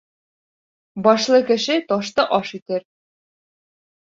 Башлы 1.07 1.41
кеше 1.51 1.77
ташты 1.93 2.25
аш 2.39 2.55
итер. 2.61 2.81